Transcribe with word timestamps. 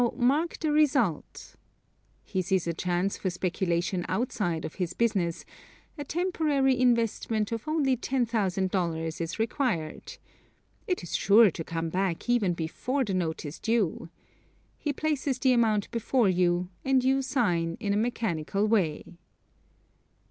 Now 0.01 0.13
mark 0.17 0.57
the 0.57 0.71
result: 0.71 1.55
He 2.23 2.41
sees 2.41 2.65
a 2.65 2.73
chance 2.73 3.17
for 3.17 3.29
speculation 3.29 4.03
outside 4.09 4.65
of 4.65 4.73
his 4.81 4.95
business 4.95 5.45
a 5.95 6.03
temporary 6.03 6.75
investment 6.79 7.51
of 7.51 7.67
only 7.67 7.95
$10,000 7.95 9.21
is 9.21 9.37
required. 9.37 10.17
It 10.87 11.03
is 11.03 11.15
sure 11.15 11.51
to 11.51 11.63
come 11.63 11.89
back 11.89 12.27
even 12.27 12.55
before 12.55 13.03
the 13.05 13.13
note 13.13 13.45
is 13.45 13.59
due. 13.59 14.09
He 14.79 14.91
places 14.91 15.37
the 15.37 15.53
amount 15.53 15.91
before 15.91 16.27
you 16.29 16.69
and 16.83 17.03
you 17.03 17.21
sign 17.21 17.77
in 17.79 17.93
a 17.93 17.97
mechanical 17.97 18.65
way. 18.67 19.03